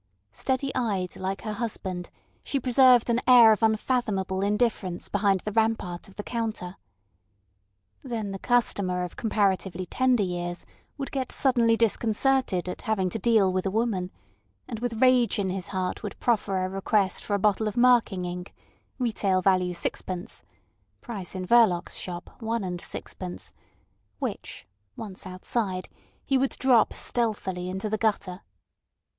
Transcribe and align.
Steady 0.31 0.73
eyed 0.73 1.15
like 1.15 1.43
her 1.43 1.53
husband, 1.53 2.09
she 2.43 2.59
preserved 2.59 3.07
an 3.11 3.21
air 3.27 3.51
of 3.51 3.61
unfathomable 3.61 4.41
indifference 4.41 5.07
behind 5.07 5.41
the 5.41 5.51
rampart 5.51 6.07
of 6.07 6.15
the 6.15 6.23
counter. 6.23 6.75
Then 8.03 8.31
the 8.31 8.39
customer 8.39 9.03
of 9.03 9.15
comparatively 9.15 9.85
tender 9.85 10.23
years 10.23 10.65
would 10.97 11.11
get 11.11 11.31
suddenly 11.31 11.77
disconcerted 11.77 12.67
at 12.67 12.81
having 12.81 13.11
to 13.11 13.19
deal 13.19 13.53
with 13.53 13.63
a 13.67 13.69
woman, 13.69 14.09
and 14.67 14.79
with 14.79 14.99
rage 15.03 15.37
in 15.37 15.51
his 15.51 15.67
heart 15.67 16.01
would 16.01 16.19
proffer 16.19 16.57
a 16.57 16.67
request 16.67 17.23
for 17.23 17.35
a 17.35 17.37
bottle 17.37 17.67
of 17.67 17.77
marking 17.77 18.25
ink, 18.25 18.55
retail 18.97 19.39
value 19.43 19.75
sixpence 19.75 20.41
(price 21.01 21.35
in 21.35 21.45
Verloc's 21.45 21.93
shop 21.93 22.41
one 22.41 22.63
and 22.63 22.81
sixpence), 22.81 23.53
which, 24.17 24.65
once 24.95 25.27
outside, 25.27 25.89
he 26.25 26.39
would 26.39 26.57
drop 26.57 26.91
stealthily 26.91 27.69
into 27.69 27.87
the 27.87 27.99
gutter. 27.99 28.41